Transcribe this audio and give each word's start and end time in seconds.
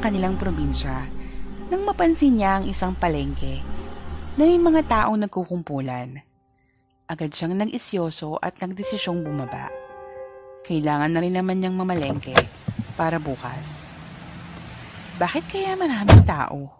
kanilang 0.00 0.40
probinsya 0.40 1.04
nang 1.68 1.86
mapansin 1.86 2.40
niya 2.40 2.58
ang 2.58 2.64
isang 2.66 2.96
palengke 2.96 3.62
na 4.34 4.48
may 4.48 4.56
mga 4.56 4.82
taong 4.88 5.20
nagkukumpulan. 5.20 6.18
Agad 7.06 7.30
siyang 7.30 7.54
nag-isyoso 7.54 8.40
at 8.40 8.58
nagdesisyong 8.58 9.22
bumaba. 9.22 9.68
Kailangan 10.64 11.12
na 11.12 11.20
rin 11.20 11.36
naman 11.36 11.60
niyang 11.60 11.76
mamalengke 11.76 12.34
para 12.96 13.20
bukas. 13.20 13.84
Bakit 15.20 15.44
kaya 15.52 15.76
maraming 15.76 16.24
tao? 16.24 16.72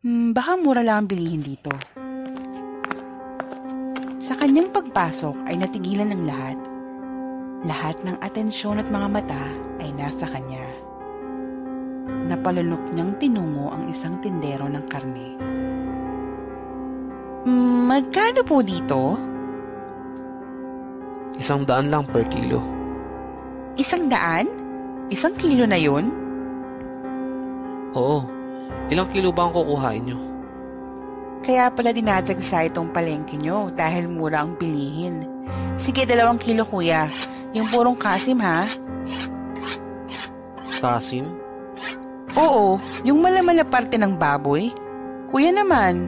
Hmm, 0.00 0.32
baka 0.32 0.56
mura 0.56 0.80
lang 0.80 1.04
ang 1.04 1.08
bilihin 1.10 1.44
dito. 1.44 1.74
Sa 4.18 4.34
kanyang 4.34 4.72
pagpasok 4.72 5.44
ay 5.44 5.60
natigilan 5.60 6.08
ng 6.08 6.22
lahat. 6.24 6.58
Lahat 7.68 8.00
ng 8.06 8.16
atensyon 8.22 8.80
at 8.80 8.88
mga 8.88 9.08
mata 9.10 9.44
ay 9.82 9.90
nasa 9.98 10.24
kanya 10.30 10.87
napalunok 12.28 12.92
niyang 12.92 13.16
tinungo 13.16 13.72
ang 13.72 13.88
isang 13.88 14.20
tindero 14.20 14.68
ng 14.68 14.84
karne. 14.84 15.28
Magkano 17.88 18.44
po 18.44 18.60
dito? 18.60 19.16
Isang 21.40 21.64
daan 21.64 21.88
lang 21.88 22.04
per 22.04 22.28
kilo. 22.28 22.60
Isang 23.80 24.12
daan? 24.12 24.44
Isang 25.08 25.32
kilo 25.40 25.64
na 25.64 25.80
yun? 25.80 26.12
Oo. 27.96 28.20
Ilang 28.92 29.08
kilo 29.08 29.32
ba 29.32 29.48
ang 29.48 29.56
kukuhain 29.56 30.04
nyo? 30.04 30.18
Kaya 31.40 31.72
pala 31.72 31.94
dinadagsa 31.94 32.68
itong 32.68 32.92
palengke 32.92 33.40
nyo 33.40 33.72
dahil 33.72 34.10
mura 34.10 34.44
ang 34.44 34.58
pilihin. 34.58 35.24
Sige, 35.78 36.04
dalawang 36.04 36.36
kilo 36.36 36.66
kuya. 36.66 37.08
Yung 37.56 37.70
purong 37.72 37.96
kasim 37.96 38.42
ha? 38.42 38.68
Kasim? 40.82 41.47
Oo, 42.38 42.78
yung 43.02 43.18
malamala 43.18 43.66
parte 43.66 43.98
ng 43.98 44.14
baboy. 44.14 44.70
Kuya 45.26 45.50
naman. 45.50 46.06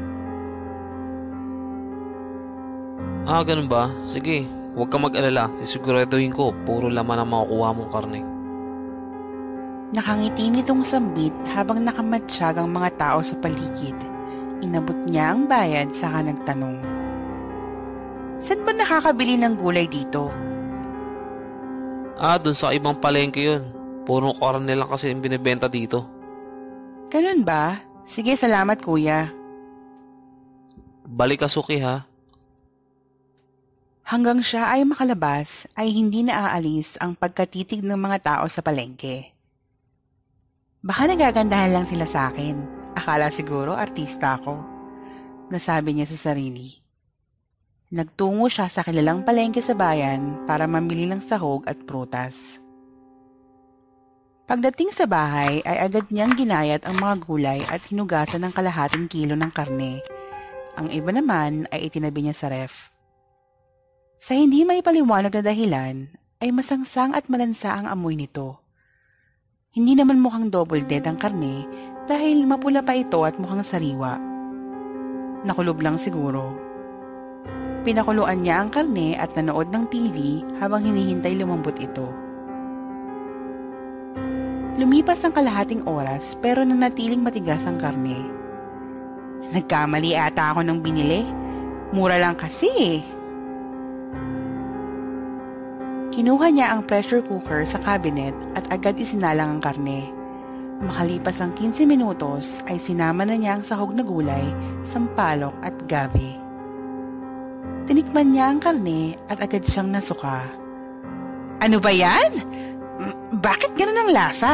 Ah, 3.26 3.42
ganun 3.42 3.66
ba? 3.66 3.90
Sige, 3.98 4.46
huwag 4.78 4.94
ka 4.94 4.98
mag-alala. 4.98 5.50
Sisiguraduhin 5.58 6.30
ko, 6.30 6.54
puro 6.62 6.86
laman 6.86 7.26
ang 7.26 7.30
makukuha 7.34 7.68
mong 7.74 7.90
karne. 7.90 8.20
Nakangiti 9.90 10.54
nitong 10.54 10.86
sambit 10.86 11.34
habang 11.50 11.82
nakamatsyag 11.82 12.62
ang 12.62 12.70
mga 12.70 12.94
tao 12.94 13.18
sa 13.26 13.34
paligid. 13.42 13.98
Inabot 14.62 14.94
niya 15.10 15.34
ang 15.34 15.50
bayad 15.50 15.90
saka 15.90 16.30
nagtanong. 16.30 16.78
Saan 18.38 18.62
ba 18.62 18.70
nakakabili 18.70 19.34
ng 19.36 19.58
gulay 19.58 19.90
dito? 19.90 20.30
Ah, 22.14 22.38
dun 22.38 22.54
sa 22.54 22.70
ibang 22.70 22.94
palengke 23.02 23.42
yun. 23.42 23.66
Puro 24.06 24.30
karne 24.36 24.78
lang 24.78 24.88
kasi 24.88 25.10
yung 25.10 25.24
binibenta 25.24 25.66
dito. 25.66 26.19
Ganun 27.10 27.42
ba? 27.42 27.82
Sige, 28.06 28.38
salamat 28.38 28.78
kuya. 28.78 29.26
Balik 31.10 31.42
ka 31.42 31.48
suki 31.50 31.82
ha. 31.82 32.06
Hanggang 34.06 34.38
siya 34.42 34.70
ay 34.70 34.86
makalabas 34.86 35.66
ay 35.74 35.90
hindi 35.90 36.22
na 36.22 36.50
aalis 36.50 36.98
ang 37.02 37.18
pagkatitig 37.18 37.82
ng 37.82 37.98
mga 37.98 38.18
tao 38.22 38.46
sa 38.46 38.62
palengke. 38.62 39.34
Baka 40.82 41.10
nagagandahan 41.10 41.74
lang 41.74 41.86
sila 41.86 42.06
sa 42.06 42.30
akin. 42.30 42.56
Akala 42.94 43.30
siguro 43.34 43.74
artista 43.74 44.38
ako. 44.38 44.54
Nasabi 45.50 45.98
niya 45.98 46.06
sa 46.06 46.30
sarili. 46.30 46.78
Nagtungo 47.90 48.46
siya 48.46 48.70
sa 48.70 48.86
kilalang 48.86 49.26
palengke 49.26 49.58
sa 49.58 49.74
bayan 49.74 50.46
para 50.46 50.70
mamili 50.70 51.10
ng 51.10 51.18
sahog 51.18 51.66
at 51.66 51.74
prutas. 51.82 52.62
Pagdating 54.50 54.90
sa 54.90 55.06
bahay 55.06 55.62
ay 55.62 55.86
agad 55.86 56.10
niyang 56.10 56.34
ginayat 56.34 56.82
ang 56.82 56.98
mga 56.98 57.22
gulay 57.22 57.62
at 57.70 57.86
hinugasan 57.86 58.42
ng 58.42 58.50
kalahating 58.50 59.06
kilo 59.06 59.38
ng 59.38 59.46
karne. 59.54 60.02
Ang 60.74 60.90
iba 60.90 61.14
naman 61.14 61.70
ay 61.70 61.86
itinabi 61.86 62.26
niya 62.26 62.34
sa 62.34 62.50
ref. 62.50 62.90
Sa 64.18 64.34
hindi 64.34 64.66
may 64.66 64.82
paliwanag 64.82 65.30
na 65.38 65.42
dahilan 65.46 66.10
ay 66.42 66.50
masangsang 66.50 67.14
at 67.14 67.30
malansa 67.30 67.78
ang 67.78 67.86
amoy 67.86 68.18
nito. 68.18 68.58
Hindi 69.70 69.94
naman 69.94 70.18
mukhang 70.18 70.50
double 70.50 70.82
dead 70.82 71.06
ang 71.06 71.14
karne 71.14 71.62
dahil 72.10 72.42
mapula 72.42 72.82
pa 72.82 72.98
ito 72.98 73.22
at 73.22 73.38
mukhang 73.38 73.62
sariwa. 73.62 74.18
Nakulob 75.46 75.78
lang 75.78 75.94
siguro. 75.94 76.58
Pinakuluan 77.86 78.42
niya 78.42 78.66
ang 78.66 78.74
karne 78.74 79.14
at 79.14 79.30
nanood 79.38 79.70
ng 79.70 79.86
TV 79.94 80.42
habang 80.58 80.82
hinihintay 80.82 81.38
lumambot 81.38 81.78
ito. 81.78 82.29
Lumipas 84.80 85.20
ang 85.28 85.36
kalahating 85.36 85.84
oras 85.84 86.32
pero 86.40 86.64
nanatiling 86.64 87.20
matigas 87.20 87.68
ang 87.68 87.76
karne. 87.76 88.16
Nagkamali 89.52 90.16
ata 90.16 90.56
ako 90.56 90.64
ng 90.64 90.80
binili. 90.80 91.20
Mura 91.92 92.16
lang 92.16 92.32
kasi 92.32 92.72
eh. 92.80 93.00
Kinuha 96.16 96.48
niya 96.48 96.72
ang 96.72 96.88
pressure 96.88 97.20
cooker 97.20 97.68
sa 97.68 97.76
cabinet 97.84 98.32
at 98.56 98.64
agad 98.72 98.96
isinalang 98.96 99.58
ang 99.58 99.60
karne. 99.60 100.00
Makalipas 100.80 101.44
ang 101.44 101.52
15 101.52 101.84
minutos 101.84 102.64
ay 102.64 102.80
sinama 102.80 103.28
na 103.28 103.36
niya 103.36 103.60
ang 103.60 103.64
sahog 103.68 103.92
na 103.92 104.00
gulay, 104.00 104.48
sampalok 104.80 105.52
at 105.60 105.76
gabi. 105.92 106.40
Tinikman 107.84 108.32
niya 108.32 108.48
ang 108.48 108.64
karne 108.64 109.12
at 109.28 109.44
agad 109.44 109.60
siyang 109.60 109.92
nasuka. 109.92 110.40
Ano 111.60 111.76
ba 111.84 111.92
yan? 111.92 112.32
Bakit 113.40 113.72
ganun 113.72 113.96
ang 113.96 114.10
lasa? 114.12 114.52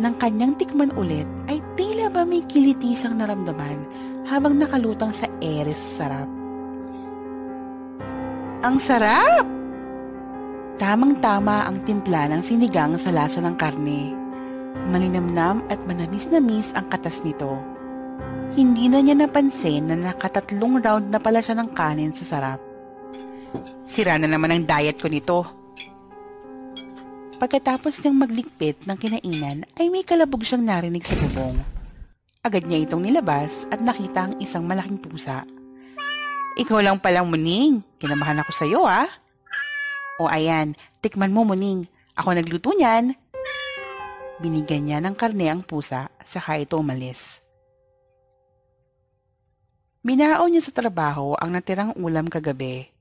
Nang 0.00 0.16
kanyang 0.16 0.56
tikman 0.56 0.96
ulit 0.96 1.28
ay 1.52 1.60
tila 1.76 2.08
ba 2.08 2.24
may 2.24 2.40
kiliti 2.48 2.96
siyang 2.96 3.20
naramdaman 3.20 3.84
habang 4.24 4.56
nakalutang 4.56 5.12
sa 5.12 5.28
eres 5.44 5.76
sarap. 5.76 6.24
Ang 8.64 8.80
sarap! 8.80 9.44
Tamang-tama 10.80 11.68
ang 11.68 11.84
timpla 11.84 12.30
ng 12.32 12.40
sinigang 12.40 12.96
sa 12.96 13.12
lasa 13.12 13.44
ng 13.44 13.58
karne. 13.58 14.14
Malinamnam 14.88 15.60
at 15.68 15.82
manamis-namis 15.84 16.72
ang 16.72 16.88
katas 16.88 17.26
nito. 17.28 17.60
Hindi 18.56 18.88
na 18.88 19.04
niya 19.04 19.20
napansin 19.20 19.92
na 19.92 19.96
nakatatlong 19.98 20.80
round 20.80 21.12
na 21.12 21.20
pala 21.20 21.44
siya 21.44 21.60
ng 21.60 21.76
kanin 21.76 22.16
sa 22.16 22.24
sarap. 22.24 22.60
Sira 23.84 24.16
na 24.16 24.30
naman 24.30 24.54
ang 24.54 24.64
diet 24.64 24.96
ko 24.96 25.12
nito. 25.12 25.67
Pagkatapos 27.38 28.02
niyang 28.02 28.18
maglikpit 28.18 28.82
ng 28.82 28.98
kinainan 28.98 29.62
ay 29.78 29.86
may 29.94 30.02
kalabog 30.02 30.42
siyang 30.42 30.66
narinig 30.66 31.06
sa 31.06 31.14
bubong. 31.14 31.54
Agad 32.42 32.66
niya 32.66 32.82
itong 32.82 33.06
nilabas 33.06 33.62
at 33.70 33.78
nakita 33.78 34.26
ang 34.26 34.34
isang 34.42 34.66
malaking 34.66 34.98
pusa. 34.98 35.46
Ikaw 36.58 36.82
lang 36.82 36.98
palang 36.98 37.30
muning. 37.30 37.78
Kinamahan 38.02 38.42
ako 38.42 38.50
sa 38.50 38.66
iyo 38.66 38.82
ah. 38.82 39.06
O 40.18 40.26
ayan, 40.26 40.74
tikman 40.98 41.30
mo 41.30 41.46
muning. 41.46 41.86
Ako 42.18 42.34
nagluto 42.34 42.74
niyan. 42.74 43.14
Binigyan 44.42 44.90
niya 44.90 44.98
ng 44.98 45.14
karne 45.14 45.46
ang 45.46 45.62
pusa, 45.62 46.10
saka 46.26 46.58
ito 46.58 46.74
umalis. 46.74 47.38
Binaon 50.02 50.50
niya 50.50 50.62
sa 50.66 50.74
trabaho 50.74 51.38
ang 51.38 51.54
natirang 51.54 51.94
ulam 52.02 52.26
kagabi. 52.26 52.97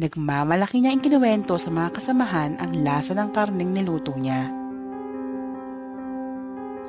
Nagmamalaki 0.00 0.80
niya 0.80 0.96
ang 0.96 1.04
kinuwento 1.04 1.60
sa 1.60 1.68
mga 1.68 1.92
kasamahan 1.92 2.56
ang 2.56 2.72
lasa 2.80 3.12
ng 3.12 3.28
karneng 3.36 3.76
niluto 3.76 4.16
niya. 4.16 4.48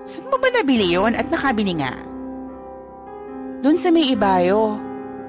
Saan 0.07 0.31
mo 0.31 0.39
ba 0.39 0.47
nabili 0.47 0.95
yon 0.95 1.19
at 1.19 1.27
nakabili 1.27 1.75
nga? 1.75 1.91
Doon 3.59 3.77
sa 3.77 3.91
may 3.91 4.09
ibayo, 4.15 4.79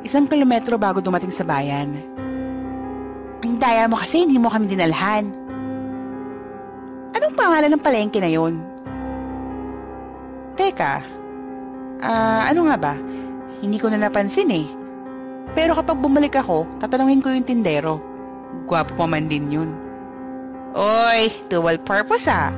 Isang 0.03 0.27
kilometro 0.27 0.75
bago 0.83 0.99
dumating 0.99 1.31
sa 1.31 1.47
bayan. 1.47 1.95
Ang 3.43 3.55
daya 3.59 3.87
mo 3.87 3.95
kasi 3.95 4.27
hindi 4.27 4.35
mo 4.35 4.51
kami 4.51 4.67
dinalhan. 4.67 5.31
Anong 7.15 7.39
pangalan 7.39 7.71
ng 7.71 7.83
palengke 7.83 8.19
na 8.19 8.27
yon? 8.27 8.59
Teka, 10.59 10.95
ah, 12.03 12.11
uh, 12.11 12.43
ano 12.51 12.67
nga 12.67 12.77
ba? 12.79 12.95
Hindi 13.63 13.79
ko 13.79 13.95
na 13.95 14.03
napansin 14.03 14.51
eh. 14.51 14.67
Pero 15.53 15.77
kapag 15.77 16.01
bumalik 16.01 16.41
ako, 16.41 16.65
tatanungin 16.81 17.21
ko 17.21 17.29
yung 17.29 17.45
tindero. 17.45 18.01
Gwapo 18.65 18.97
pa 18.97 19.05
man 19.05 19.29
din 19.29 19.53
yun. 19.53 19.71
Oy, 20.73 21.29
dual 21.53 21.77
purpose 21.85 22.29
ah. 22.33 22.49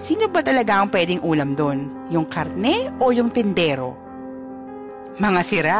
Sino 0.00 0.26
ba 0.32 0.40
talaga 0.40 0.80
ang 0.80 0.88
pwedeng 0.88 1.20
ulam 1.20 1.52
doon? 1.52 2.08
Yung 2.08 2.24
karne 2.24 2.88
o 2.98 3.12
yung 3.12 3.28
tindero? 3.28 3.92
Mga 5.20 5.40
sira. 5.44 5.78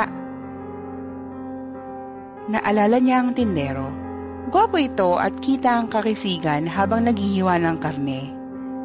Naalala 2.52 3.00
niya 3.00 3.24
ang 3.24 3.32
tindero. 3.32 3.88
Gwapo 4.52 4.76
ito 4.76 5.16
at 5.16 5.40
kita 5.40 5.80
ang 5.80 5.88
kakisigan 5.88 6.68
habang 6.68 7.08
naghihiwa 7.08 7.56
ng 7.56 7.76
karne. 7.80 8.20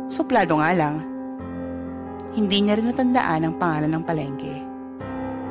Suplado 0.07 0.57
nga 0.63 0.71
lang. 0.71 1.03
Hindi 2.33 2.63
niya 2.63 2.79
rin 2.79 2.87
natandaan 2.87 3.41
ang 3.43 3.55
pangalan 3.59 3.91
ng 3.99 4.03
palengke. 4.07 4.68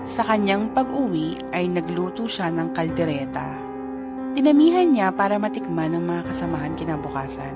Sa 0.08 0.24
kanyang 0.24 0.72
pag-uwi 0.72 1.36
ay 1.52 1.68
nagluto 1.68 2.24
siya 2.24 2.48
ng 2.48 2.72
kaldereta. 2.72 3.60
Tinamihan 4.32 4.88
niya 4.88 5.12
para 5.12 5.36
matikman 5.36 5.92
ng 5.92 6.00
mga 6.08 6.32
kasamahan 6.32 6.72
kinabukasan. 6.72 7.52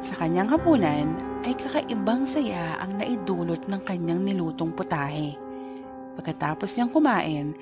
Sa 0.00 0.16
kanyang 0.16 0.48
hapunan 0.48 1.12
ay 1.44 1.52
kakaibang 1.52 2.24
saya 2.24 2.80
ang 2.80 2.96
naidulot 2.96 3.68
ng 3.68 3.80
kanyang 3.84 4.24
nilutong 4.24 4.72
putahe. 4.72 5.36
Pagkatapos 6.16 6.72
niyang 6.72 6.88
kumain, 6.88 7.52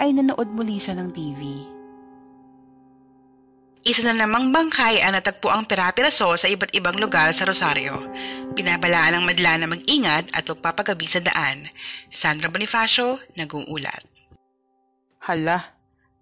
ay 0.00 0.16
nanood 0.16 0.48
muli 0.56 0.80
siya 0.80 0.96
ng 0.96 1.12
TV. 1.12 1.68
Isa 3.86 4.02
na 4.02 4.10
namang 4.10 4.50
bangkay 4.50 4.98
ang 4.98 5.14
natagpo 5.14 5.46
ang 5.46 5.62
pirapiraso 5.62 6.34
sa 6.34 6.50
iba't 6.50 6.74
ibang 6.74 6.98
lugar 6.98 7.30
sa 7.30 7.46
Rosario. 7.46 8.10
Pinabalaan 8.58 9.22
ng 9.22 9.24
madla 9.24 9.52
na 9.54 9.66
mag-ingat 9.70 10.34
at 10.34 10.50
magpapagabi 10.50 11.06
sa 11.06 11.22
daan. 11.22 11.70
Sandra 12.10 12.50
Bonifacio, 12.50 13.22
nag-uulat. 13.38 14.02
Hala, 15.22 15.62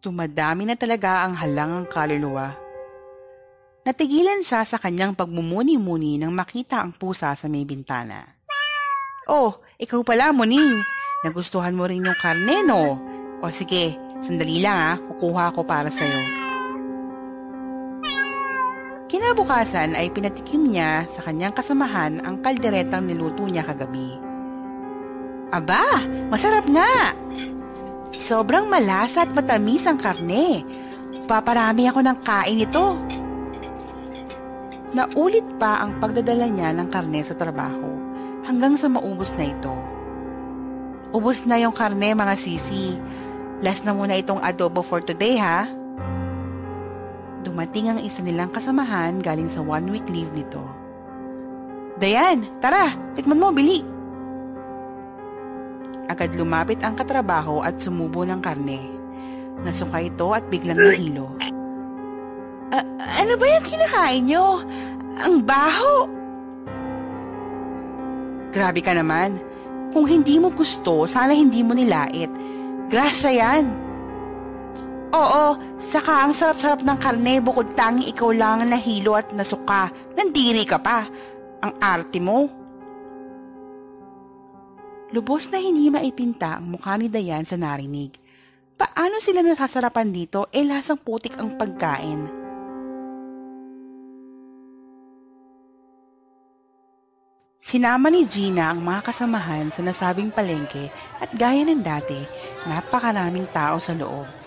tumadami 0.05 0.69
na 0.69 0.77
talaga 0.77 1.25
ang 1.25 1.33
halangang 1.41 1.89
kaluluwa. 1.89 2.53
Natigilan 3.89 4.45
siya 4.45 4.67
sa 4.67 4.77
kanyang 4.77 5.17
pagmumuni-muni 5.17 6.21
nang 6.21 6.37
makita 6.37 6.83
ang 6.83 6.93
pusa 6.93 7.33
sa 7.39 7.47
may 7.49 7.65
bintana. 7.65 8.37
Oh, 9.31 9.57
ikaw 9.81 10.05
pala, 10.05 10.35
Muning. 10.35 10.83
Nagustuhan 11.25 11.75
mo 11.75 11.89
rin 11.89 12.05
yung 12.05 12.19
karne, 12.19 12.63
no? 12.67 13.01
O 13.41 13.49
sige, 13.49 13.97
sandali 14.21 14.61
lang 14.61 14.77
ah, 14.77 14.97
kukuha 15.01 15.55
ko 15.57 15.65
para 15.65 15.89
sa'yo. 15.89 16.46
Kinabukasan 19.27 19.99
ay 19.99 20.15
pinatikim 20.15 20.71
niya 20.71 21.03
sa 21.11 21.19
kanyang 21.19 21.51
kasamahan 21.51 22.23
ang 22.23 22.39
kalderetang 22.47 23.11
niluto 23.11 23.43
niya 23.51 23.67
kagabi. 23.67 24.23
Aba, 25.51 25.83
masarap 26.31 26.63
nga! 26.71 27.11
Sobrang 28.15 28.71
malasa 28.71 29.27
at 29.27 29.35
matamis 29.35 29.83
ang 29.91 29.99
karne. 29.99 30.63
Paparami 31.27 31.91
ako 31.91 32.07
ng 32.07 32.19
kain 32.23 32.71
ito. 32.71 32.95
Naulit 34.95 35.59
pa 35.59 35.83
ang 35.83 35.99
pagdadala 35.99 36.47
niya 36.47 36.71
ng 36.79 36.87
karne 36.87 37.27
sa 37.27 37.35
trabaho 37.35 37.99
hanggang 38.47 38.79
sa 38.79 38.87
maubos 38.87 39.35
na 39.35 39.51
ito. 39.51 39.75
Ubos 41.11 41.51
na 41.51 41.59
yung 41.59 41.75
karne 41.75 42.15
mga 42.15 42.39
sisi. 42.39 42.95
Last 43.59 43.83
na 43.83 43.91
muna 43.91 44.15
itong 44.23 44.39
adobo 44.39 44.87
for 44.87 45.03
today 45.03 45.35
ha. 45.35 45.67
Dumating 47.47 47.95
ang 47.95 48.03
isa 48.03 48.27
nilang 48.27 48.51
kasamahan 48.51 49.23
galing 49.23 49.47
sa 49.47 49.63
one 49.63 49.87
week 49.95 50.03
leave 50.11 50.35
nito. 50.35 50.59
Dayan, 52.03 52.43
tara, 52.59 52.91
tikman 53.15 53.39
mo, 53.39 53.55
bili. 53.55 53.87
Agad 56.11 56.35
lumapit 56.35 56.83
ang 56.83 56.99
katrabaho 56.99 57.63
at 57.63 57.79
sumubo 57.79 58.27
ng 58.27 58.43
karne. 58.43 58.83
Nasuka 59.63 60.03
ito 60.03 60.35
at 60.35 60.43
biglang 60.51 60.75
nahilo. 60.75 61.31
Ano 63.23 63.33
ba 63.39 63.47
yung 63.47 63.63
kinakain 63.65 64.27
nyo? 64.27 64.67
Ang 65.23 65.47
baho! 65.47 66.11
Grabe 68.51 68.83
ka 68.83 68.91
naman. 68.91 69.39
Kung 69.95 70.11
hindi 70.11 70.43
mo 70.43 70.51
gusto, 70.51 71.07
sana 71.07 71.31
hindi 71.31 71.63
mo 71.63 71.79
nilait. 71.79 72.29
Grasya 72.91 73.31
yan. 73.31 73.86
Oo, 75.17 75.57
saka 75.81 76.29
ang 76.29 76.37
sarap-sarap 76.37 76.85
ng 76.85 76.99
karne 77.01 77.41
bukod 77.41 77.73
tangi 77.73 78.13
ikaw 78.13 78.37
lang 78.37 78.61
ang 78.61 78.69
nahilo 78.69 79.17
at 79.17 79.33
nasuka. 79.33 79.89
Nandiri 80.13 80.69
ka 80.69 80.77
pa. 80.77 81.09
Ang 81.65 81.73
arte 81.81 82.21
mo. 82.21 82.45
Lubos 85.17 85.49
na 85.49 85.57
hindi 85.57 85.89
maipinta 85.89 86.61
ang 86.61 86.69
mukha 86.69 87.01
ni 87.01 87.09
Dayan 87.09 87.49
sa 87.49 87.57
narinig. 87.57 88.13
Paano 88.77 89.17
sila 89.17 89.41
nasasarapan 89.41 90.13
dito 90.13 90.53
eh 90.53 90.69
lasang 90.69 91.01
putik 91.01 91.41
ang 91.41 91.57
pagkain? 91.57 92.45
Sinama 97.57 98.13
ni 98.13 98.29
Gina 98.29 98.69
ang 98.69 98.85
mga 98.85 99.01
kasamahan 99.01 99.73
sa 99.73 99.81
nasabing 99.81 100.29
palengke 100.29 100.93
at 101.25 101.33
gaya 101.33 101.65
ng 101.65 101.81
dati, 101.81 102.21
napakaraming 102.69 103.49
tao 103.49 103.81
sa 103.81 103.97
loob. 103.97 104.46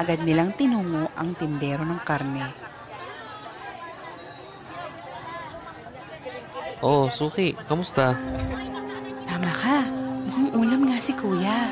Agad 0.00 0.24
nilang 0.24 0.56
tinungo 0.56 1.12
ang 1.12 1.36
tindero 1.36 1.84
ng 1.84 2.00
karne. 2.08 2.48
Oh, 6.80 7.12
Suki, 7.12 7.52
kamusta? 7.68 8.16
Tama 9.28 9.52
ka, 9.52 9.84
mukhang 10.24 10.50
ulam 10.56 10.88
nga 10.88 10.96
si 10.96 11.12
kuya. 11.12 11.68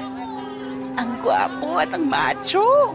Ang 1.00 1.24
gwapo 1.24 1.80
at 1.80 1.88
ang 1.96 2.04
macho. 2.04 2.92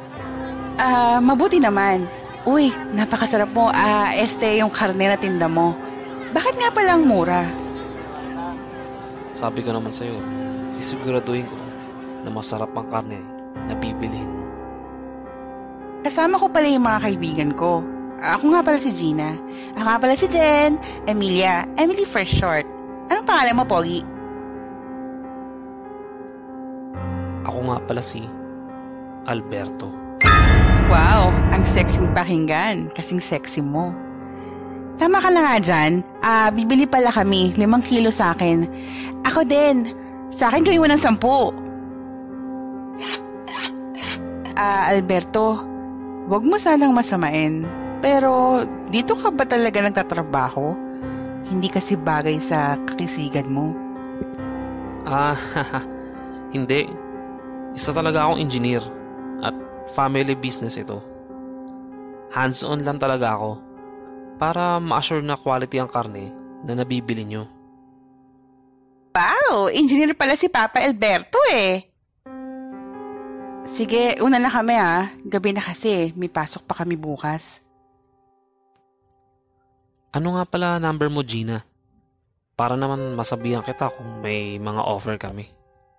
Ah, 0.77 1.17
mabuti 1.17 1.57
naman. 1.57 2.05
Uy, 2.45 2.69
napakasarap 2.93 3.49
mo. 3.57 3.73
Ah, 3.73 4.13
este 4.13 4.61
yung 4.61 4.69
karne 4.69 5.09
na 5.09 5.17
tinda 5.17 5.49
mo. 5.49 5.73
Bakit 6.29 6.61
nga 6.61 6.69
palang 6.69 7.09
mura? 7.09 7.49
Sabi 9.33 9.65
ko 9.65 9.73
naman 9.73 9.89
sa'yo, 9.89 10.13
sisiguraduhin 10.69 11.49
ko 11.49 11.57
na 12.21 12.29
masarap 12.29 12.69
ang 12.77 12.85
karne 12.85 13.17
na 13.65 13.73
bibilihin 13.73 14.29
mo. 14.29 14.42
Kasama 16.03 16.35
ko 16.35 16.51
pala 16.51 16.67
yung 16.67 16.83
mga 16.83 16.99
kaibigan 16.99 17.51
ko. 17.55 17.79
Ako 18.19 18.51
nga 18.51 18.61
pala 18.63 18.79
si 18.79 18.91
Gina. 18.91 19.39
Ako 19.79 19.83
nga 19.87 19.99
pala 19.99 20.15
si 20.19 20.27
Jen, 20.27 20.75
Emilia, 21.07 21.63
Emily 21.79 22.03
for 22.03 22.27
short. 22.27 22.67
Anong 23.07 23.27
pangalan 23.27 23.55
mo, 23.55 23.63
Pogi? 23.63 24.03
Ako 27.47 27.59
nga 27.67 27.77
pala 27.87 28.03
si 28.03 28.23
Alberto. 29.27 29.87
Wow, 30.91 31.31
ang 31.55 31.63
sexy 31.63 32.03
pakinggan. 32.11 32.91
Kasing 32.91 33.23
sexy 33.23 33.63
mo. 33.63 33.95
Tama 34.99 35.23
ka 35.23 35.31
na 35.31 35.41
nga 35.41 35.55
dyan. 35.59 35.91
Ah, 36.19 36.51
bibili 36.51 36.83
pala 36.83 37.11
kami. 37.11 37.55
Limang 37.55 37.83
kilo 37.83 38.11
sa 38.11 38.35
akin. 38.35 38.67
Ako 39.23 39.47
din. 39.47 39.87
Sa 40.29 40.51
akin 40.51 40.67
gawin 40.67 40.83
mo 40.83 40.87
ng 40.87 40.99
sampu. 40.99 41.51
Ah, 44.53 44.93
Alberto, 44.93 45.72
wag 46.27 46.43
mo 46.43 46.55
sanang 46.59 46.95
masamain. 46.95 47.63
Pero 48.03 48.63
dito 48.91 49.15
ka 49.15 49.31
ba 49.31 49.47
talaga 49.47 49.79
nagtatrabaho? 49.79 50.75
Hindi 51.47 51.67
kasi 51.71 51.95
bagay 51.95 52.39
sa 52.39 52.75
kakisigan 52.83 53.47
mo. 53.47 53.71
Ah, 55.07 55.35
hindi. 56.55 56.87
Isa 57.73 57.95
talaga 57.95 58.27
akong 58.27 58.43
engineer 58.43 58.83
at 59.43 59.55
family 59.91 60.35
business 60.35 60.75
ito. 60.75 60.99
Hands-on 62.35 62.83
lang 62.83 62.99
talaga 62.99 63.39
ako 63.39 63.51
para 64.41 64.81
ma-assure 64.81 65.21
na 65.23 65.37
quality 65.37 65.79
ang 65.79 65.87
karne 65.87 66.33
na 66.65 66.73
nabibili 66.75 67.23
nyo. 67.23 67.45
Wow, 69.13 69.69
engineer 69.69 70.17
pala 70.17 70.33
si 70.33 70.49
Papa 70.49 70.81
Alberto 70.81 71.37
eh. 71.53 71.92
Sige, 73.63 74.19
una 74.19 74.43
na 74.43 74.51
kami 74.51 74.75
ah. 74.75 75.07
Gabi 75.23 75.55
na 75.55 75.63
kasi, 75.63 76.11
may 76.19 76.27
pasok 76.27 76.67
pa 76.67 76.83
kami 76.83 76.99
bukas. 76.99 77.63
Ano 80.11 80.35
nga 80.35 80.43
pala 80.43 80.83
number 80.83 81.07
mo, 81.07 81.23
Gina? 81.23 81.63
Para 82.59 82.75
naman 82.75 83.15
masabihan 83.15 83.63
kita 83.63 83.87
kung 83.95 84.19
may 84.19 84.59
mga 84.59 84.83
offer 84.83 85.15
kami. 85.15 85.47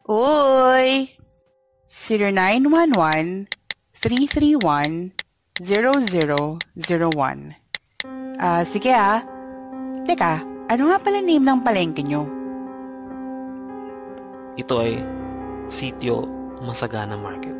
Uy! 0.04 1.08
0911-331-0001 3.96 5.16
Ah, 8.36 8.60
sige 8.68 8.92
ah. 8.92 9.24
Teka, 10.04 10.44
ano 10.68 10.82
nga 10.92 10.98
pala 11.00 11.24
name 11.24 11.40
ng 11.40 11.64
palengke 11.64 12.04
nyo? 12.04 12.28
Ito 14.60 14.84
ay 14.84 15.00
Sitio 15.64 16.33
Masagana 16.64 17.14
Market. 17.20 17.54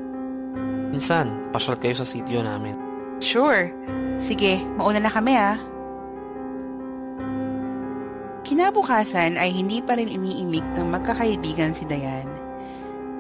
Minsan, 0.91 1.51
pasyal 1.53 1.77
kayo 1.79 1.95
sa 1.95 2.09
sitio 2.09 2.41
namin. 2.41 2.75
Sure. 3.21 3.71
Sige, 4.17 4.63
mauna 4.79 5.03
na 5.03 5.11
kami 5.11 5.35
ah. 5.35 5.59
Kinabukasan 8.45 9.41
ay 9.41 9.51
hindi 9.51 9.81
pa 9.81 9.97
rin 9.97 10.09
iniimik 10.09 10.65
ng 10.77 10.87
magkakaibigan 10.93 11.73
si 11.73 11.89
Dayan. 11.89 12.29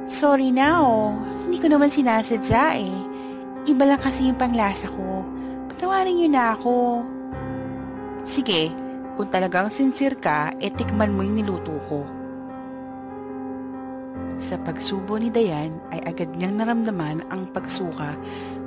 Sorry 0.04 0.52
na 0.52 0.84
oh, 0.84 1.16
hindi 1.48 1.56
ko 1.56 1.72
naman 1.72 1.88
sinasadya 1.88 2.76
eh. 2.76 2.96
Iba 3.64 3.88
lang 3.88 4.00
kasi 4.00 4.28
yung 4.28 4.36
panglasa 4.36 4.84
ko. 4.92 5.24
Patawarin 5.72 6.20
niyo 6.20 6.28
na 6.28 6.52
ako. 6.52 7.02
Sige, 8.22 8.68
kung 9.16 9.32
talagang 9.32 9.72
sincere 9.72 10.20
ka, 10.20 10.52
etikman 10.60 11.16
mo 11.16 11.24
yung 11.24 11.40
niluto 11.40 11.72
ko. 11.88 12.04
Sa 14.40 14.58
pagsubo 14.60 15.16
ni 15.16 15.30
Dayan 15.30 15.78
ay 15.94 16.02
agad 16.04 16.30
niyang 16.34 16.58
naramdaman 16.58 17.22
ang 17.30 17.46
pagsuka, 17.54 18.18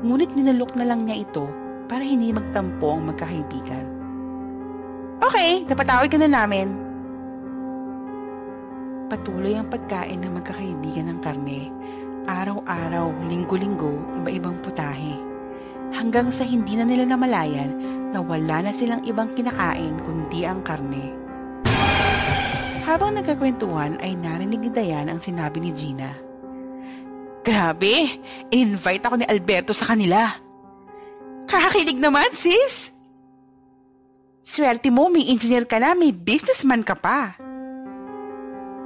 ngunit 0.01 0.31
ninalok 0.33 0.73
na 0.79 0.87
lang 0.87 1.03
niya 1.03 1.23
ito 1.23 1.45
para 1.87 2.03
hindi 2.03 2.31
magtampo 2.31 2.97
ang 2.97 3.11
magkakaibigan. 3.11 3.85
Okay, 5.23 5.65
napatawag 5.67 6.09
ka 6.11 6.17
na 6.21 6.29
namin. 6.29 6.67
Patuloy 9.07 9.55
ang 9.55 9.71
pagkain 9.71 10.19
ng 10.19 10.33
magkakaibigan 10.35 11.07
ng 11.11 11.19
karne. 11.23 11.71
Araw-araw, 12.27 13.07
linggo-linggo, 13.31 13.95
iba-ibang 14.19 14.59
putahe. 14.59 15.15
hanggang 15.95 16.33
sa 16.33 16.43
hindi 16.43 16.75
na 16.75 16.83
nila 16.83 17.07
namalayan 17.07 17.71
na 18.11 18.19
wala 18.19 18.67
na 18.67 18.71
silang 18.75 19.03
ibang 19.07 19.31
kinakain 19.35 19.95
kundi 20.03 20.43
ang 20.43 20.63
karne. 20.63 21.26
Habang 22.97 23.13
nagkakwentuhan 23.13 24.01
ay 24.01 24.17
narinig 24.17 24.57
ni 24.57 24.69
Dayan 24.73 25.05
ang 25.05 25.21
sinabi 25.21 25.61
ni 25.61 25.69
Gina. 25.69 26.17
Grabe! 27.45 28.09
In-invite 28.49 29.05
ako 29.05 29.21
ni 29.21 29.25
Alberto 29.29 29.69
sa 29.69 29.93
kanila. 29.93 30.33
Kakakilig 31.45 32.01
naman, 32.01 32.25
sis! 32.33 32.89
Swerte 34.41 34.89
mo, 34.89 35.13
may 35.13 35.29
engineer 35.29 35.69
ka 35.69 35.77
na, 35.77 35.93
may 35.93 36.09
businessman 36.09 36.81
ka 36.81 36.97
pa. 36.97 37.37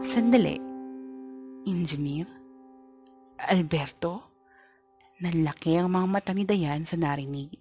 Sandali. 0.04 0.60
Engineer? 1.64 2.28
Alberto? 3.48 4.28
Nalaki 5.24 5.80
ang 5.80 5.88
mga 5.88 6.08
mata 6.12 6.32
ni 6.36 6.44
Dayan 6.44 6.84
sa 6.84 7.00
narinig. 7.00 7.56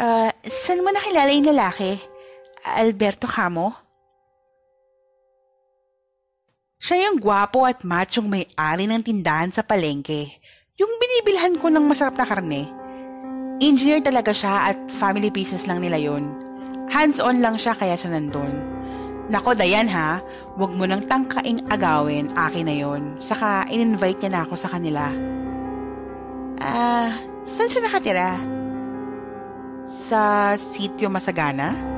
Ah, 0.00 0.32
uh, 0.32 0.48
saan 0.48 0.80
mo 0.80 0.88
nakilala 0.88 1.28
yung 1.28 1.52
lalaki? 1.52 1.92
Alberto 2.80 3.28
Camo? 3.28 3.85
Siya 6.86 7.10
yung 7.10 7.18
gwapo 7.18 7.66
at 7.66 7.82
machong 7.82 8.30
may-ari 8.30 8.86
ng 8.86 9.02
tindahan 9.02 9.50
sa 9.50 9.66
palengke. 9.66 10.38
Yung 10.78 10.92
binibilhan 11.02 11.58
ko 11.58 11.66
ng 11.66 11.82
masarap 11.82 12.14
na 12.14 12.22
karne. 12.22 12.62
Engineer 13.58 13.98
talaga 14.06 14.30
siya 14.30 14.70
at 14.70 14.78
family 14.94 15.26
business 15.34 15.66
lang 15.66 15.82
nila 15.82 15.98
yon. 15.98 16.30
Hands-on 16.86 17.42
lang 17.42 17.58
siya 17.58 17.74
kaya 17.74 17.98
siya 17.98 18.14
nandun. 18.14 18.54
Nako, 19.26 19.58
Dayan 19.58 19.90
ha, 19.90 20.22
wag 20.54 20.78
mo 20.78 20.86
nang 20.86 21.02
tangkaing 21.02 21.66
agawin, 21.74 22.30
akin 22.38 22.70
na 22.70 22.76
yon. 22.78 23.18
Saka 23.18 23.66
in-invite 23.66 24.22
niya 24.22 24.30
na 24.30 24.42
ako 24.46 24.54
sa 24.54 24.70
kanila. 24.70 25.10
Ah, 26.62 26.70
uh, 26.70 27.08
saan 27.42 27.66
siya 27.66 27.82
nakatira? 27.82 28.38
Sa 29.90 30.54
sitio 30.54 31.10
Masagana? 31.10 31.95